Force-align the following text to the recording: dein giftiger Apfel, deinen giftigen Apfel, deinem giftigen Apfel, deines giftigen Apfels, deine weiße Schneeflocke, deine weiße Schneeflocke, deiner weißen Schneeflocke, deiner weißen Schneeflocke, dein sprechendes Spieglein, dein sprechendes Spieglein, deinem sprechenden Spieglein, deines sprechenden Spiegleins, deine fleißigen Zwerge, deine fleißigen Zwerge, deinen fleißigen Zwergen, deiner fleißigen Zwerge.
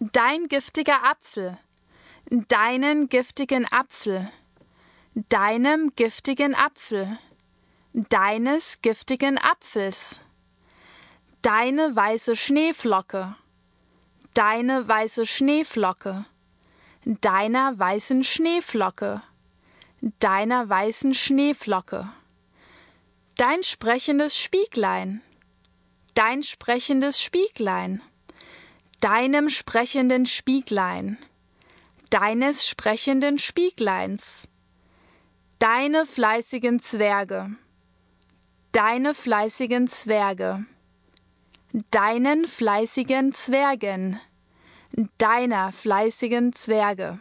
dein 0.00 0.48
giftiger 0.48 1.04
Apfel, 1.04 1.58
deinen 2.30 3.10
giftigen 3.10 3.70
Apfel, 3.70 4.30
deinem 5.14 5.92
giftigen 5.94 6.54
Apfel, 6.54 7.18
deines 7.92 8.80
giftigen 8.80 9.36
Apfels, 9.36 10.20
deine 11.42 11.94
weiße 11.94 12.34
Schneeflocke, 12.34 13.36
deine 14.32 14.88
weiße 14.88 15.26
Schneeflocke, 15.26 16.24
deiner 17.04 17.78
weißen 17.78 18.24
Schneeflocke, 18.24 19.22
deiner 20.18 20.66
weißen 20.66 21.12
Schneeflocke, 21.12 22.10
dein 23.36 23.62
sprechendes 23.62 24.38
Spieglein, 24.38 25.20
dein 26.14 26.42
sprechendes 26.42 27.20
Spieglein, 27.22 28.00
deinem 29.00 29.48
sprechenden 29.48 30.26
Spieglein, 30.26 31.16
deines 32.10 32.68
sprechenden 32.68 33.38
Spiegleins, 33.38 34.46
deine 35.58 36.04
fleißigen 36.06 36.80
Zwerge, 36.80 37.50
deine 38.72 39.14
fleißigen 39.14 39.88
Zwerge, 39.88 40.66
deinen 41.90 42.46
fleißigen 42.46 43.32
Zwergen, 43.32 44.20
deiner 45.16 45.72
fleißigen 45.72 46.52
Zwerge. 46.52 47.20